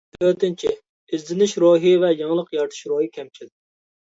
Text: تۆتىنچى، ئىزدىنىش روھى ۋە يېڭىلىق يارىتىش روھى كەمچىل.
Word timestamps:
تۆتىنچى، 0.15 0.71
ئىزدىنىش 1.17 1.53
روھى 1.65 1.93
ۋە 2.05 2.11
يېڭىلىق 2.15 2.51
يارىتىش 2.59 2.83
روھى 2.95 3.11
كەمچىل. 3.19 3.53